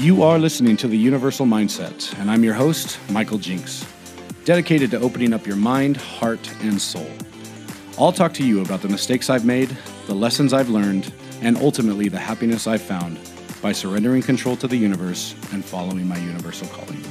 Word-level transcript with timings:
You 0.00 0.22
are 0.22 0.38
listening 0.38 0.78
to 0.78 0.88
the 0.88 0.96
Universal 0.96 1.44
Mindset, 1.44 2.18
and 2.18 2.30
I'm 2.30 2.42
your 2.42 2.54
host, 2.54 2.98
Michael 3.10 3.36
Jinks, 3.36 3.84
dedicated 4.46 4.90
to 4.92 5.00
opening 5.00 5.34
up 5.34 5.46
your 5.46 5.56
mind, 5.56 5.98
heart, 5.98 6.40
and 6.62 6.80
soul. 6.80 7.10
I'll 7.98 8.10
talk 8.10 8.32
to 8.34 8.42
you 8.42 8.62
about 8.62 8.80
the 8.80 8.88
mistakes 8.88 9.28
I've 9.28 9.44
made, 9.44 9.76
the 10.06 10.14
lessons 10.14 10.54
I've 10.54 10.70
learned, 10.70 11.12
and 11.42 11.58
ultimately 11.58 12.08
the 12.08 12.18
happiness 12.18 12.66
I've 12.66 12.80
found 12.80 13.20
by 13.60 13.72
surrendering 13.72 14.22
control 14.22 14.56
to 14.56 14.66
the 14.66 14.74
universe 14.74 15.34
and 15.52 15.62
following 15.62 16.08
my 16.08 16.16
universal 16.16 16.66
calling. 16.68 17.02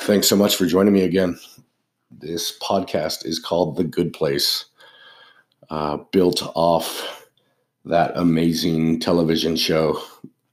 Thanks 0.00 0.26
so 0.26 0.34
much 0.34 0.56
for 0.56 0.66
joining 0.66 0.92
me 0.92 1.02
again. 1.02 1.38
This 2.22 2.56
podcast 2.56 3.26
is 3.26 3.40
called 3.40 3.76
The 3.76 3.82
Good 3.82 4.12
Place, 4.12 4.66
uh, 5.70 5.96
built 6.12 6.40
off 6.54 7.28
that 7.84 8.12
amazing 8.14 9.00
television 9.00 9.56
show 9.56 10.00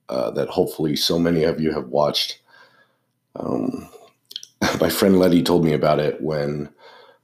uh, 0.09 0.31
that 0.31 0.49
hopefully 0.49 0.95
so 0.95 1.19
many 1.19 1.43
of 1.43 1.61
you 1.61 1.71
have 1.71 1.89
watched. 1.89 2.41
Um, 3.35 3.87
my 4.81 4.89
friend 4.89 5.19
Letty 5.19 5.43
told 5.43 5.63
me 5.63 5.73
about 5.73 5.99
it 5.99 6.19
when 6.23 6.69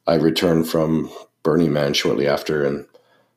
I 0.05 0.13
returned 0.13 0.69
from 0.69 1.09
Burning 1.41 1.73
Man 1.73 1.95
shortly 1.95 2.27
after, 2.27 2.63
and 2.63 2.85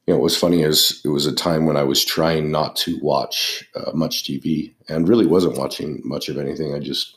you 0.07 0.13
know, 0.13 0.19
what 0.19 0.25
was 0.25 0.37
funny 0.37 0.61
is 0.61 1.01
it 1.07 1.09
was 1.09 1.25
a 1.25 1.35
time 1.35 1.65
when 1.65 1.79
I 1.79 1.85
was 1.85 2.05
trying 2.05 2.51
not 2.51 2.77
to 2.77 2.99
watch 3.01 3.66
uh, 3.75 3.93
much 3.95 4.25
TV 4.25 4.75
and 4.91 5.09
really 5.09 5.27
wasn't 5.27 5.57
watching 5.57 6.02
much 6.05 6.29
of 6.29 6.37
anything. 6.37 6.75
I 6.75 6.80
just 6.80 7.15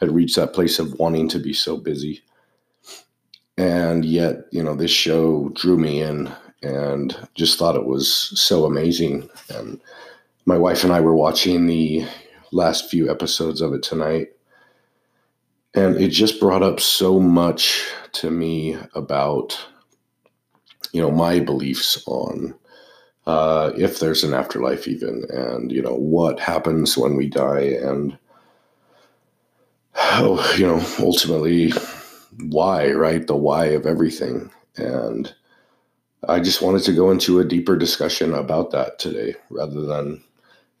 had 0.00 0.14
reached 0.14 0.36
that 0.36 0.54
place 0.54 0.78
of 0.78 0.98
wanting 0.98 1.28
to 1.28 1.38
be 1.38 1.52
so 1.52 1.76
busy. 1.76 2.22
And 3.56 4.04
yet, 4.04 4.46
you 4.50 4.62
know, 4.62 4.74
this 4.74 4.90
show 4.90 5.50
drew 5.50 5.78
me 5.78 6.00
in 6.00 6.32
and 6.62 7.16
just 7.34 7.58
thought 7.58 7.76
it 7.76 7.86
was 7.86 8.08
so 8.08 8.64
amazing. 8.64 9.28
And 9.48 9.80
my 10.44 10.58
wife 10.58 10.82
and 10.82 10.92
I 10.92 11.00
were 11.00 11.14
watching 11.14 11.66
the 11.66 12.06
last 12.52 12.90
few 12.90 13.10
episodes 13.10 13.60
of 13.60 13.72
it 13.72 13.82
tonight. 13.82 14.28
And 15.74 15.96
it 15.96 16.08
just 16.08 16.40
brought 16.40 16.62
up 16.62 16.80
so 16.80 17.18
much 17.20 17.84
to 18.12 18.30
me 18.30 18.76
about 18.94 19.58
you 20.94 21.02
know 21.02 21.10
my 21.10 21.40
beliefs 21.40 22.02
on 22.06 22.54
uh, 23.26 23.72
if 23.76 23.98
there's 23.98 24.22
an 24.22 24.32
afterlife 24.32 24.86
even 24.86 25.24
and 25.28 25.72
you 25.72 25.82
know 25.82 25.96
what 25.96 26.38
happens 26.38 26.96
when 26.96 27.16
we 27.16 27.28
die 27.28 27.76
and 27.82 28.16
how 29.92 30.38
you 30.56 30.66
know 30.66 30.82
ultimately 31.00 31.72
why 32.40 32.92
right? 32.92 33.26
The 33.26 33.36
why 33.36 33.66
of 33.66 33.86
everything. 33.86 34.50
And 34.76 35.32
i 36.28 36.40
just 36.40 36.62
wanted 36.62 36.82
to 36.82 36.92
go 36.92 37.10
into 37.10 37.38
a 37.38 37.44
deeper 37.44 37.76
discussion 37.76 38.32
about 38.34 38.70
that 38.70 38.98
today 38.98 39.34
rather 39.50 39.82
than 39.82 40.22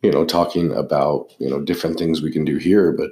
you 0.02 0.10
know 0.10 0.24
talking 0.24 0.72
about 0.72 1.32
you 1.38 1.48
know 1.48 1.60
different 1.60 1.98
things 1.98 2.22
we 2.22 2.32
can 2.32 2.44
do 2.44 2.56
here 2.56 2.92
but 2.92 3.10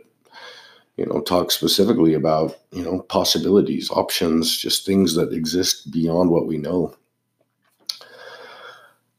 you 0.96 1.06
know 1.06 1.20
talk 1.20 1.50
specifically 1.50 2.14
about 2.14 2.56
you 2.70 2.82
know 2.82 3.00
possibilities 3.02 3.90
options 3.90 4.56
just 4.56 4.86
things 4.86 5.14
that 5.14 5.32
exist 5.32 5.90
beyond 5.90 6.30
what 6.30 6.46
we 6.46 6.58
know. 6.58 6.94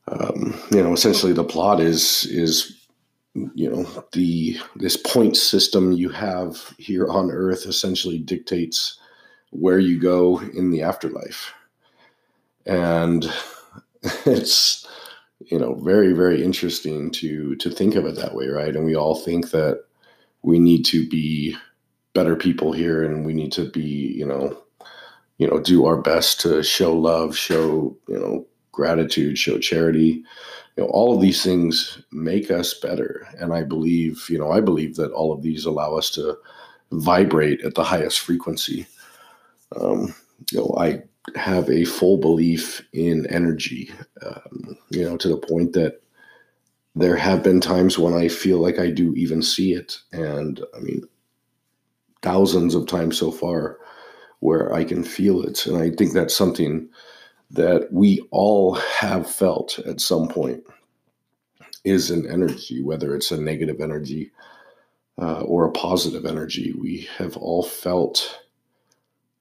Um, 0.07 0.59
you 0.71 0.83
know 0.83 0.94
essentially 0.94 1.33
the 1.33 1.44
plot 1.44 1.79
is 1.79 2.25
is 2.25 2.88
you 3.33 3.69
know 3.69 4.05
the 4.11 4.57
this 4.75 4.97
point 4.97 5.35
system 5.35 5.94
you 5.94 6.09
have 6.09 6.73
here 6.77 7.07
on 7.07 7.31
earth 7.31 7.66
essentially 7.66 8.19
dictates 8.19 8.99
where 9.53 9.79
you 9.79 9.99
go 9.99 10.39
in 10.39 10.71
the 10.71 10.81
afterlife. 10.81 11.53
And 12.65 13.31
it's 14.25 14.88
you 15.39 15.59
know 15.59 15.75
very 15.75 16.13
very 16.13 16.41
interesting 16.41 17.11
to 17.11 17.55
to 17.57 17.69
think 17.69 17.95
of 17.95 18.05
it 18.05 18.16
that 18.16 18.35
way 18.35 18.47
right? 18.47 18.75
And 18.75 18.85
we 18.85 18.95
all 18.95 19.16
think 19.16 19.51
that 19.51 19.83
we 20.41 20.59
need 20.59 20.83
to 20.85 21.07
be 21.07 21.55
better 22.13 22.35
people 22.35 22.72
here 22.72 23.03
and 23.03 23.25
we 23.25 23.33
need 23.33 23.51
to 23.53 23.69
be 23.69 23.81
you 24.16 24.25
know 24.25 24.57
you 25.38 25.47
know 25.47 25.59
do 25.59 25.85
our 25.85 25.97
best 25.97 26.39
to 26.41 26.63
show 26.63 26.94
love 26.94 27.38
show 27.38 27.95
you 28.07 28.19
know 28.19 28.45
gratitude 28.72 29.38
show 29.38 29.57
charity. 29.59 30.23
You 30.78 30.83
know 30.83 30.89
all 30.89 31.13
of 31.13 31.22
these 31.22 31.44
things 31.44 32.01
make 32.11 32.49
us 32.49 32.73
better. 32.73 33.28
And 33.39 33.53
i 33.53 33.63
believe 33.63 34.25
you 34.29 34.39
know 34.39 34.51
i 34.51 34.61
believe 34.61 34.95
that 34.95 35.11
all 35.11 35.31
of 35.31 35.44
these 35.44 35.66
allow 35.66 35.95
us 35.95 36.09
to 36.11 36.38
vibrate 36.91 37.61
at 37.61 37.75
the 37.75 37.83
highest 37.83 38.19
frequency 38.19 38.88
um, 39.79 40.13
you 40.51 40.59
know 40.59 40.75
i 40.79 41.01
have 41.35 41.69
a 41.69 41.85
full 41.85 42.17
belief 42.17 42.85
in 42.94 43.25
energy 43.28 43.91
um, 44.25 44.78
you 44.89 45.03
know 45.03 45.17
to 45.17 45.29
the 45.29 45.38
point 45.38 45.73
that 45.73 46.03
there 46.95 47.16
have 47.16 47.44
been 47.44 47.59
times 47.59 47.97
when 47.97 48.13
I 48.13 48.28
feel 48.28 48.59
like 48.59 48.79
I 48.79 48.91
do 48.91 49.13
even 49.16 49.41
see 49.41 49.73
it. 49.73 49.97
And 50.11 50.63
I 50.75 50.79
mean, 50.79 51.03
thousands 52.22 52.75
of 52.75 52.88
times 52.88 53.17
so 53.17 53.31
far 53.31 53.79
where 54.39 54.73
I 54.73 54.84
can 54.84 55.03
feel 55.03 55.41
it. 55.41 55.66
And 55.66 55.78
I 55.78 55.90
think 55.90 56.13
that's 56.13 56.35
something 56.35 56.88
that 57.51 57.88
we 57.91 58.25
all 58.31 58.75
have 58.75 59.29
felt 59.29 59.79
at 59.79 60.01
some 60.01 60.28
point 60.28 60.63
is 61.84 62.11
an 62.11 62.29
energy, 62.29 62.81
whether 62.81 63.16
it's 63.16 63.31
a 63.31 63.41
negative 63.41 63.81
energy 63.81 64.31
uh, 65.22 65.41
or 65.41 65.66
a 65.66 65.72
positive 65.72 66.25
energy. 66.25 66.73
We 66.73 67.07
have 67.17 67.38
all 67.38 67.63
felt 67.63 68.40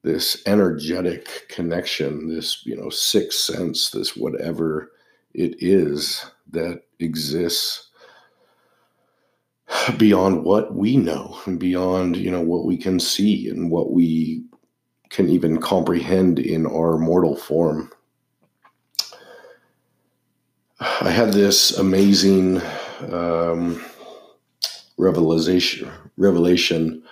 this 0.03 0.43
energetic 0.47 1.49
connection, 1.49 2.29
this, 2.29 2.65
you 2.67 2.77
know, 2.77 2.91
sixth 2.91 3.39
sense, 3.39 3.91
this 3.91 4.17
whatever 4.17 4.91
it 5.35 5.55
is 5.63 6.25
that 6.51 6.83
exists 6.99 7.89
beyond 9.97 10.45
what 10.45 10.75
we 10.75 10.97
know 10.97 11.39
and 11.47 11.59
beyond 11.59 12.17
you 12.17 12.31
know 12.31 12.41
what 12.41 12.65
we 12.65 12.77
can 12.77 13.01
see 13.01 13.49
and 13.49 13.71
what 13.71 13.93
we 13.93 14.45
can 15.09 15.29
even 15.29 15.61
comprehend 15.61 16.39
in 16.39 16.67
our 16.67 16.97
mortal 16.99 17.37
form. 17.37 17.91
I 20.81 21.11
had 21.11 21.33
this 21.33 21.77
amazing 21.79 22.61
um, 23.11 23.85
revelation 24.99 25.91
revelation 26.17 27.03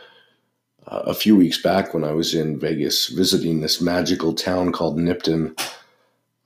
a 0.90 1.14
few 1.14 1.36
weeks 1.36 1.60
back 1.62 1.94
when 1.94 2.04
i 2.04 2.12
was 2.12 2.34
in 2.34 2.58
vegas 2.58 3.08
visiting 3.08 3.60
this 3.60 3.80
magical 3.80 4.34
town 4.34 4.72
called 4.72 4.98
nipton 4.98 5.56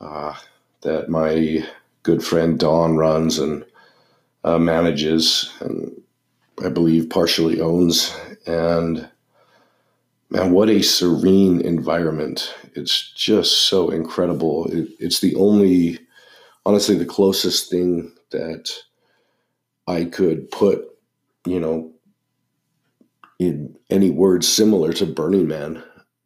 uh, 0.00 0.34
that 0.82 1.08
my 1.08 1.66
good 2.02 2.22
friend 2.22 2.58
Don 2.58 2.96
runs 2.96 3.38
and 3.38 3.64
uh, 4.44 4.58
manages, 4.58 5.52
and 5.60 5.90
I 6.62 6.68
believe 6.68 7.10
partially 7.10 7.60
owns. 7.60 8.16
And 8.46 9.08
man, 10.30 10.52
what 10.52 10.68
a 10.68 10.82
serene 10.82 11.60
environment! 11.62 12.54
It's 12.74 13.10
just 13.12 13.68
so 13.68 13.90
incredible. 13.90 14.66
It, 14.66 14.88
it's 15.00 15.20
the 15.20 15.34
only, 15.36 15.98
honestly, 16.66 16.96
the 16.96 17.06
closest 17.06 17.70
thing 17.70 18.12
that 18.30 18.70
I 19.88 20.04
could 20.04 20.50
put, 20.50 20.84
you 21.46 21.58
know, 21.58 21.90
in 23.38 23.76
any 23.90 24.10
words 24.10 24.48
similar 24.48 24.92
to 24.94 25.06
Burning 25.06 25.48
Man, 25.48 25.82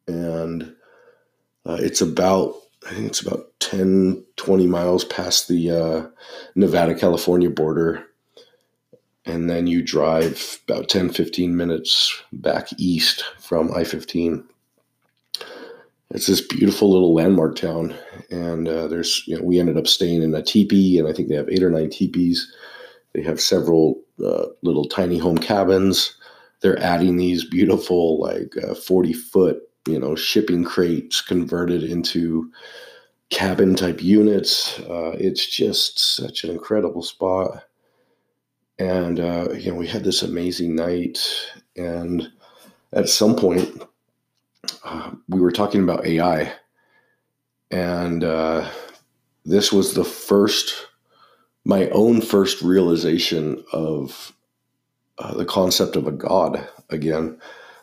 and 0.07 0.75
uh, 1.67 1.79
it's 1.81 2.01
about 2.01 2.55
I 2.87 2.95
think 2.95 3.07
it's 3.07 3.21
about 3.21 3.47
10, 3.61 4.25
20 4.37 4.67
miles 4.67 5.05
past 5.05 5.49
the 5.49 5.71
uh, 5.71 6.07
Nevada 6.55 6.95
California 6.95 7.51
border. 7.51 8.05
And 9.27 9.51
then 9.51 9.67
you 9.67 9.83
drive 9.83 10.59
about 10.69 10.89
10, 10.89 11.11
15 11.11 11.57
minutes 11.57 12.23
back 12.33 12.69
east 12.79 13.25
from 13.39 13.75
I 13.75 13.85
15. 13.85 14.43
It's 16.11 16.27
this 16.27 16.41
beautiful 16.41 16.91
little 16.91 17.13
landmark 17.13 17.57
town. 17.57 17.95
And 18.31 18.67
uh, 18.67 18.89
there's, 18.89 19.23
you 19.27 19.37
know, 19.37 19.43
we 19.43 19.61
ended 19.61 19.77
up 19.77 19.87
staying 19.87 20.23
in 20.23 20.35
a 20.35 20.43
teepee, 20.43 20.99
and 20.99 21.07
I 21.07 21.13
think 21.13 21.29
they 21.29 21.35
have 21.35 21.51
eight 21.51 21.63
or 21.63 21.71
nine 21.71 21.91
teepees. 21.91 22.51
They 23.13 23.23
have 23.23 23.41
several 23.41 24.01
uh, 24.25 24.47
little 24.63 24.87
tiny 24.87 25.19
home 25.19 25.37
cabins. 25.37 26.17
They're 26.61 26.79
adding 26.81 27.17
these 27.17 27.45
beautiful, 27.45 28.21
like 28.21 28.55
40 28.77 29.15
uh, 29.15 29.17
foot 29.31 29.63
you 29.89 29.99
know 29.99 30.15
shipping 30.15 30.65
crates 30.65 31.21
converted 31.21 31.83
into 31.83 32.53
cabin 33.31 33.75
type 33.75 34.03
units. 34.03 34.79
Uh, 34.81 35.17
it's 35.19 35.47
just 35.47 35.99
such 35.99 36.45
an 36.45 36.51
incredible 36.51 37.03
spot. 37.03 37.65
And 38.79 39.19
uh, 39.19 39.53
you 39.53 39.73
know, 39.73 39.77
we 39.77 39.89
had 39.89 40.05
this 40.05 40.23
amazing 40.23 40.77
night, 40.77 41.19
and 41.77 42.31
at 42.93 43.09
some 43.09 43.35
point, 43.35 43.83
uh, 44.85 45.11
we 45.29 45.41
were 45.41 45.51
talking 45.51 45.83
about 45.83 46.07
AI, 46.07 46.53
and 47.73 48.23
uh, 48.23 48.71
this 49.45 49.73
was 49.73 49.95
the 49.95 50.05
first, 50.05 50.87
my 51.65 51.89
own 51.89 52.21
first 52.21 52.63
realization 52.63 53.65
of 53.73 54.33
uh, 55.19 55.35
the 55.35 55.45
concept 55.45 55.97
of 55.97 56.07
a 56.07 56.13
God 56.13 56.67
again 56.91 57.39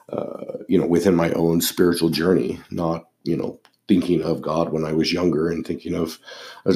uh, 0.09 0.57
you 0.67 0.79
know, 0.79 0.85
within 0.85 1.15
my 1.15 1.31
own 1.31 1.61
spiritual 1.61 2.09
journey, 2.09 2.59
not, 2.69 3.09
you 3.23 3.35
know, 3.35 3.59
thinking 3.87 4.21
of 4.21 4.41
God 4.41 4.71
when 4.71 4.85
I 4.85 4.93
was 4.93 5.11
younger 5.13 5.49
and 5.49 5.65
thinking 5.65 5.95
of, 5.95 6.19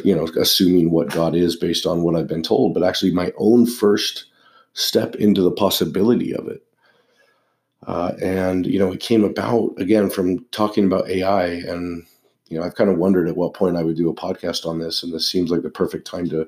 you 0.03 0.15
know, 0.15 0.27
assuming 0.39 0.91
what 0.91 1.11
God 1.11 1.35
is 1.35 1.56
based 1.56 1.85
on 1.85 2.01
what 2.01 2.15
I've 2.15 2.27
been 2.27 2.44
told, 2.44 2.73
but 2.73 2.83
actually 2.83 3.11
my 3.11 3.31
own 3.38 3.65
first 3.65 4.25
step 4.73 5.15
into 5.15 5.41
the 5.41 5.51
possibility 5.51 6.35
of 6.35 6.47
it. 6.47 6.63
Uh, 7.85 8.13
and, 8.21 8.65
you 8.65 8.77
know, 8.77 8.91
it 8.91 9.00
came 9.00 9.23
about 9.23 9.73
again 9.77 10.09
from 10.09 10.44
talking 10.45 10.85
about 10.85 11.09
AI. 11.09 11.45
And, 11.45 12.05
you 12.47 12.59
know, 12.59 12.65
I've 12.65 12.75
kind 12.75 12.89
of 12.89 12.97
wondered 12.97 13.27
at 13.27 13.38
what 13.38 13.53
point 13.53 13.77
I 13.77 13.83
would 13.83 13.95
do 13.95 14.09
a 14.09 14.15
podcast 14.15 14.65
on 14.65 14.79
this. 14.79 15.01
And 15.01 15.13
this 15.13 15.29
seems 15.29 15.50
like 15.50 15.62
the 15.62 15.69
perfect 15.69 16.05
time 16.05 16.29
to, 16.29 16.47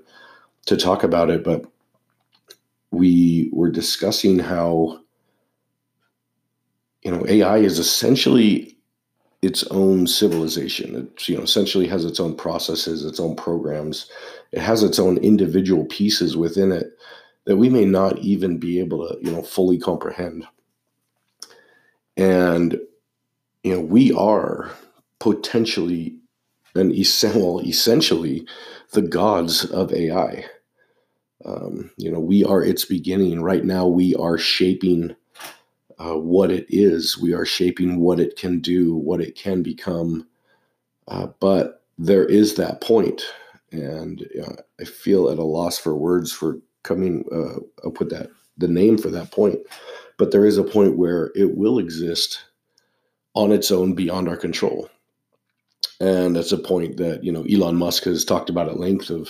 to 0.65 0.77
talk 0.77 1.03
about 1.03 1.29
it. 1.29 1.43
But 1.43 1.65
we 2.91 3.49
were 3.53 3.71
discussing 3.71 4.39
how, 4.39 4.99
you 7.03 7.11
know, 7.11 7.25
AI 7.27 7.57
is 7.57 7.79
essentially 7.79 8.77
its 9.41 9.63
own 9.65 10.05
civilization. 10.05 10.95
It 10.95 11.27
you 11.27 11.37
know 11.37 11.43
essentially 11.43 11.87
has 11.87 12.05
its 12.05 12.19
own 12.19 12.35
processes, 12.35 13.05
its 13.05 13.19
own 13.19 13.35
programs. 13.35 14.09
It 14.51 14.61
has 14.61 14.83
its 14.83 14.99
own 14.99 15.17
individual 15.17 15.85
pieces 15.85 16.37
within 16.37 16.71
it 16.71 16.91
that 17.45 17.57
we 17.57 17.69
may 17.69 17.85
not 17.85 18.19
even 18.19 18.59
be 18.59 18.79
able 18.79 19.07
to 19.07 19.17
you 19.21 19.31
know 19.31 19.41
fully 19.41 19.79
comprehend. 19.79 20.45
And 22.17 22.77
you 23.63 23.73
know 23.73 23.81
we 23.81 24.13
are 24.13 24.71
potentially 25.19 26.17
and 26.75 26.93
essential, 26.93 27.59
essentially 27.61 28.47
the 28.91 29.01
gods 29.01 29.65
of 29.65 29.93
AI. 29.93 30.45
Um, 31.45 31.91
you 31.97 32.11
know, 32.11 32.19
we 32.19 32.43
are 32.43 32.63
its 32.63 32.85
beginning. 32.85 33.41
Right 33.41 33.63
now, 33.63 33.87
we 33.87 34.15
are 34.15 34.37
shaping 34.37 35.15
uh, 35.97 36.17
what 36.17 36.51
it 36.51 36.65
is. 36.69 37.17
We 37.17 37.33
are 37.33 37.45
shaping 37.45 37.99
what 37.99 38.19
it 38.19 38.35
can 38.35 38.59
do, 38.59 38.95
what 38.95 39.21
it 39.21 39.35
can 39.35 39.61
become. 39.61 40.27
Uh, 41.07 41.27
but 41.39 41.83
there 41.97 42.25
is 42.25 42.55
that 42.55 42.81
point, 42.81 43.21
and 43.71 44.27
uh, 44.43 44.53
I 44.79 44.83
feel 44.85 45.29
at 45.29 45.37
a 45.37 45.43
loss 45.43 45.77
for 45.77 45.95
words 45.95 46.31
for 46.31 46.59
coming. 46.83 47.25
Uh, 47.31 47.59
I'll 47.83 47.91
put 47.91 48.09
that 48.09 48.29
the 48.57 48.67
name 48.67 48.97
for 48.97 49.09
that 49.09 49.31
point. 49.31 49.59
But 50.17 50.31
there 50.31 50.45
is 50.45 50.57
a 50.57 50.63
point 50.63 50.97
where 50.97 51.31
it 51.35 51.55
will 51.57 51.79
exist 51.79 52.43
on 53.33 53.51
its 53.51 53.71
own 53.71 53.93
beyond 53.93 54.27
our 54.27 54.37
control, 54.37 54.89
and 55.99 56.35
that's 56.35 56.51
a 56.51 56.57
point 56.57 56.97
that 56.97 57.23
you 57.23 57.31
know 57.31 57.45
Elon 57.51 57.75
Musk 57.75 58.03
has 58.05 58.25
talked 58.25 58.49
about 58.49 58.69
at 58.69 58.79
length 58.79 59.09
of. 59.09 59.29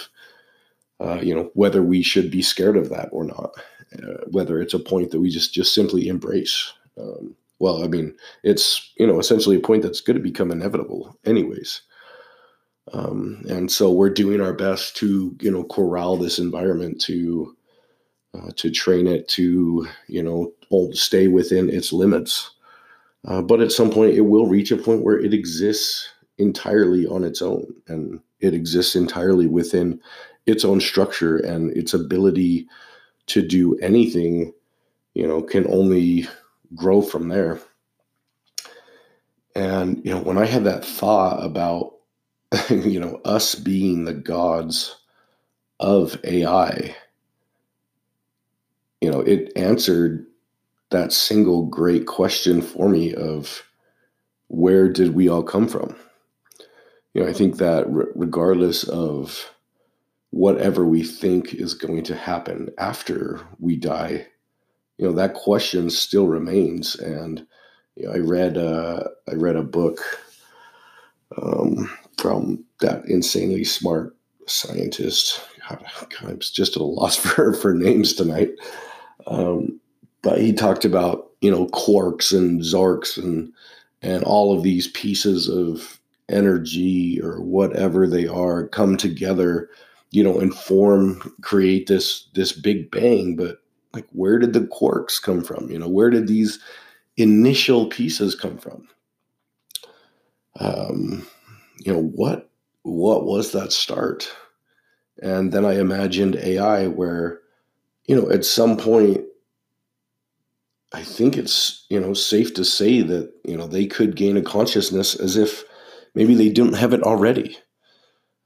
Uh, 1.02 1.20
you 1.22 1.34
know 1.34 1.50
whether 1.56 1.82
we 1.82 2.04
should 2.04 2.30
be 2.30 2.42
scared 2.42 2.78
of 2.78 2.90
that 2.90 3.10
or 3.12 3.24
not 3.24 3.56
uh, 3.98 4.24
whether 4.30 4.62
it's 4.62 4.74
a 4.74 4.80
point 4.80 5.12
that 5.12 5.20
we 5.20 5.30
just 5.30 5.54
just 5.54 5.74
simply 5.74 6.08
embrace. 6.08 6.72
Um, 7.00 7.36
well, 7.60 7.84
I 7.84 7.88
mean, 7.88 8.16
it's 8.44 8.92
you 8.98 9.06
know 9.06 9.20
essentially 9.20 9.56
a 9.58 9.62
point 9.62 9.84
that's 9.84 10.02
going 10.02 10.18
to 10.18 10.24
become 10.24 10.52
inevitable, 10.52 11.18
anyways. 11.26 11.82
Um, 12.94 13.44
and 13.48 13.72
so 13.72 13.92
we're 13.92 14.10
doing 14.10 14.42
our 14.42 14.54
best 14.54 14.96
to 14.98 15.36
you 15.42 15.52
know 15.52 15.64
corral 15.66 16.18
this 16.18 16.40
environment 16.40 17.02
to 17.02 17.56
uh, 18.34 18.52
to 18.56 18.72
train 18.72 19.08
it 19.08 19.28
to 19.30 19.88
you 20.08 20.24
know 20.24 20.54
stay 20.94 21.28
within 21.28 21.70
its 21.70 21.92
limits. 21.92 22.52
Uh, 23.26 23.42
but 23.42 23.62
at 23.62 23.72
some 23.72 23.92
point, 23.92 24.16
it 24.16 24.22
will 24.22 24.48
reach 24.48 24.72
a 24.72 24.78
point 24.78 25.04
where 25.04 25.20
it 25.20 25.34
exists 25.34 26.10
entirely 26.40 27.06
on 27.06 27.24
its 27.24 27.42
own, 27.42 27.68
and 27.88 28.20
it 28.40 28.54
exists 28.54 28.96
entirely 28.96 29.46
within 29.46 30.00
its 30.46 30.66
own 30.66 30.80
structure 30.82 31.38
and 31.38 31.76
its 31.76 31.94
ability 31.94 32.68
to 33.28 33.42
do 33.42 33.78
anything, 33.78 34.54
you 35.14 35.28
know, 35.28 35.42
can 35.42 35.66
only 35.68 36.28
grow 36.76 37.02
from 37.02 37.30
there. 37.30 37.60
And, 39.56 40.02
you 40.04 40.14
know, 40.14 40.22
when 40.22 40.38
I 40.38 40.46
had 40.46 40.64
that 40.64 40.86
thought 40.86 41.44
about, 41.44 41.94
you 42.70 43.00
know, 43.00 43.22
us 43.26 43.56
being 43.56 44.06
the 44.06 44.14
gods 44.14 44.96
of 45.80 46.20
AI, 46.24 46.96
you 49.02 49.12
know, 49.12 49.22
it 49.22 49.52
answered 49.56 50.26
that 50.92 51.12
single 51.12 51.66
great 51.66 52.06
question 52.06 52.62
for 52.62 52.88
me 52.88 53.14
of 53.14 53.64
where 54.48 54.90
did 54.90 55.16
we 55.16 55.28
all 55.28 55.44
come 55.44 55.68
from? 55.68 55.96
You 57.14 57.24
know, 57.24 57.30
I 57.30 57.34
think 57.34 57.58
that 57.58 57.86
regardless 57.88 58.84
of 58.84 59.52
whatever 60.32 60.86
we 60.86 61.04
think 61.04 61.54
is 61.54 61.74
going 61.74 62.04
to 62.04 62.16
happen 62.16 62.70
after 62.78 63.40
we 63.60 63.76
die, 63.76 64.26
you 64.98 65.06
know, 65.06 65.14
that 65.14 65.34
question 65.34 65.90
still 65.90 66.28
remains. 66.28 66.96
And 66.96 67.46
you 67.96 68.08
know, 68.08 68.14
I 68.14 68.18
read 68.18 68.58
uh, 68.58 69.04
I 69.30 69.36
read 69.36 69.56
a 69.56 69.64
book 69.64 70.00
um, 71.42 71.90
from 72.18 72.64
that 72.80 73.06
insanely 73.06 73.64
smart 73.64 74.16
scientist. 74.48 75.42
God, 75.70 75.86
I'm 76.24 76.40
just 76.40 76.76
at 76.76 76.82
a 76.82 76.84
loss 76.84 77.16
for 77.18 77.54
for 77.54 77.74
names 77.74 78.14
tonight. 78.14 78.52
Um, 79.28 79.80
but 80.22 80.40
he 80.40 80.54
talked 80.54 80.86
about 80.86 81.32
you 81.42 81.52
know 81.52 81.68
quarks 81.68 82.36
and 82.36 82.62
zarks 82.62 83.22
and 83.22 83.52
and 84.02 84.24
all 84.24 84.56
of 84.56 84.64
these 84.64 84.88
pieces 84.88 85.48
of 85.48 86.00
energy 86.30 87.20
or 87.22 87.42
whatever 87.42 88.08
they 88.08 88.26
are 88.28 88.68
come 88.68 88.96
together 88.96 89.70
you 90.12 90.24
know, 90.24 90.40
inform, 90.40 91.36
create 91.42 91.88
this 91.88 92.28
this 92.34 92.52
big 92.52 92.92
bang. 92.92 93.36
But 93.36 93.58
like, 93.94 94.08
where 94.12 94.38
did 94.38 94.54
the 94.54 94.62
quarks 94.62 95.22
come 95.22 95.44
from? 95.44 95.72
You 95.72 95.80
know, 95.80 95.90
where 95.90 96.10
did 96.10 96.28
these 96.28 96.60
initial 97.18 97.88
pieces 97.88 98.36
come 98.36 98.58
from? 98.58 98.88
Um, 100.60 101.26
you 101.80 101.94
know, 101.94 102.04
what 102.04 102.50
what 102.84 103.26
was 103.26 103.54
that 103.54 103.72
start? 103.72 104.32
And 105.22 105.52
then 105.52 105.66
I 105.66 105.80
imagined 105.80 106.36
AI, 106.36 106.88
where 106.88 107.40
you 108.06 108.16
know, 108.16 108.30
at 108.30 108.44
some 108.44 108.76
point, 108.76 109.22
I 110.94 111.04
think 111.04 111.38
it's 111.38 111.86
you 111.90 112.02
know 112.02 112.14
safe 112.14 112.54
to 112.56 112.66
say 112.66 113.02
that 113.02 113.32
you 113.46 113.56
know 113.56 113.68
they 113.68 113.86
could 113.86 114.18
gain 114.18 114.36
a 114.36 114.42
consciousness 114.42 115.16
as 115.16 115.38
if 115.38 115.64
maybe 116.16 116.36
they 116.36 116.50
didn't 116.50 116.74
have 116.74 116.92
it 116.92 117.04
already 117.04 117.58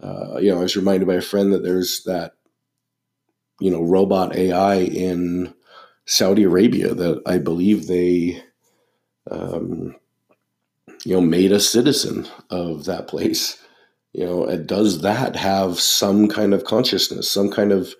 uh, 0.01 0.37
you 0.37 0.51
know, 0.51 0.59
I 0.59 0.63
was 0.63 0.75
reminded 0.75 1.07
by 1.07 1.15
a 1.15 1.21
friend 1.21 1.53
that 1.53 1.63
there's 1.63 2.03
that, 2.03 2.33
you 3.59 3.71
know, 3.71 3.81
robot 3.81 4.35
AI 4.35 4.75
in 4.79 5.53
Saudi 6.05 6.43
Arabia 6.43 6.93
that 6.93 7.21
I 7.25 7.37
believe 7.37 7.87
they, 7.87 8.43
um, 9.31 9.95
you 11.05 11.15
know, 11.15 11.21
made 11.21 11.51
a 11.51 11.59
citizen 11.59 12.27
of 12.49 12.85
that 12.85 13.07
place. 13.07 13.61
You 14.13 14.25
know, 14.25 14.57
does 14.57 15.01
that 15.01 15.35
have 15.35 15.79
some 15.79 16.27
kind 16.27 16.53
of 16.53 16.65
consciousness, 16.65 17.29
some 17.29 17.49
kind 17.49 17.71
of, 17.71 17.93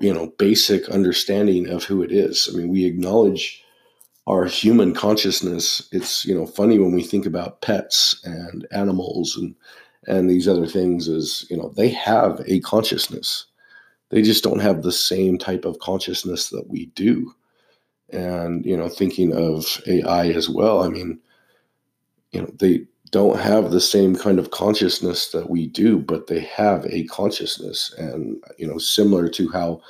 you 0.00 0.12
know, 0.12 0.32
basic 0.38 0.88
understanding 0.88 1.68
of 1.68 1.84
who 1.84 2.02
it 2.02 2.12
is? 2.12 2.48
I 2.50 2.56
mean, 2.56 2.68
we 2.68 2.84
acknowledge 2.84 3.62
our 4.26 4.44
human 4.44 4.94
consciousness. 4.94 5.88
It's, 5.92 6.24
you 6.24 6.34
know, 6.34 6.46
funny 6.46 6.78
when 6.78 6.94
we 6.94 7.02
think 7.02 7.26
about 7.26 7.62
pets 7.62 8.20
and 8.24 8.66
animals 8.70 9.36
and, 9.36 9.54
and 10.06 10.30
these 10.30 10.48
other 10.48 10.66
things 10.66 11.08
is 11.08 11.46
you 11.50 11.56
know 11.56 11.72
they 11.76 11.88
have 11.90 12.40
a 12.46 12.60
consciousness. 12.60 13.46
They 14.10 14.22
just 14.22 14.42
don't 14.42 14.60
have 14.60 14.82
the 14.82 14.92
same 14.92 15.38
type 15.38 15.64
of 15.64 15.78
consciousness 15.78 16.48
that 16.50 16.68
we 16.68 16.86
do. 16.86 17.34
And 18.12 18.64
you 18.66 18.76
know 18.76 18.88
thinking 18.88 19.32
of 19.32 19.80
ai 19.86 20.30
as 20.30 20.48
well 20.48 20.82
i 20.82 20.88
mean 20.88 21.20
you 22.32 22.42
know 22.42 22.50
they 22.58 22.84
don't 23.12 23.38
have 23.38 23.70
the 23.70 23.80
same 23.80 24.16
kind 24.16 24.40
of 24.40 24.50
consciousness 24.50 25.30
that 25.30 25.48
we 25.48 25.68
do 25.68 25.98
but 26.00 26.26
they 26.26 26.40
have 26.40 26.84
a 26.86 27.04
consciousness. 27.04 27.94
And 27.98 28.42
you 28.58 28.66
know 28.66 28.78
similar 28.78 29.28
to 29.28 29.48
how 29.50 29.80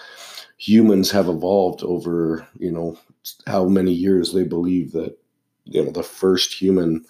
humans 0.59 1.11
have 1.11 1.29
evolved 1.29 1.83
over 1.83 2.47
you 2.59 2.71
know 2.71 2.99
how 3.47 3.65
many 3.65 3.93
years 3.93 4.35
they 4.35 4.45
believe 4.45 4.93
that 4.93 5.17
you 5.65 5.83
know 5.83 5.91
the 5.91 6.03
first 6.03 6.53
human 6.53 7.03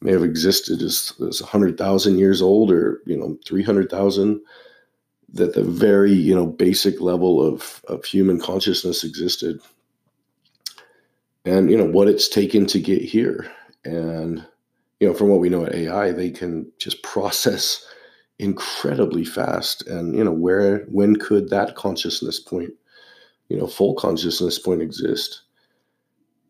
may 0.00 0.12
have 0.12 0.24
existed 0.24 0.82
as, 0.82 1.12
as 1.28 1.42
100,000 1.42 2.18
years 2.18 2.40
old 2.40 2.70
or, 2.70 3.02
you 3.06 3.16
know, 3.16 3.38
300,000, 3.46 4.40
that 5.32 5.54
the 5.54 5.62
very, 5.62 6.12
you 6.12 6.34
know, 6.34 6.46
basic 6.46 7.00
level 7.00 7.40
of, 7.40 7.84
of 7.88 8.04
human 8.04 8.40
consciousness 8.40 9.04
existed. 9.04 9.60
And, 11.44 11.70
you 11.70 11.76
know, 11.76 11.84
what 11.84 12.08
it's 12.08 12.28
taken 12.28 12.66
to 12.66 12.80
get 12.80 13.02
here. 13.02 13.50
And, 13.84 14.44
you 14.98 15.08
know, 15.08 15.14
from 15.14 15.28
what 15.28 15.40
we 15.40 15.48
know 15.48 15.64
at 15.64 15.74
AI, 15.74 16.12
they 16.12 16.30
can 16.30 16.70
just 16.78 17.02
process 17.02 17.86
incredibly 18.38 19.24
fast. 19.24 19.86
And, 19.86 20.16
you 20.16 20.24
know, 20.24 20.32
where, 20.32 20.80
when 20.86 21.16
could 21.16 21.50
that 21.50 21.76
consciousness 21.76 22.40
point, 22.40 22.70
you 23.48 23.58
know, 23.58 23.66
full 23.66 23.94
consciousness 23.94 24.58
point 24.58 24.82
exist? 24.82 25.42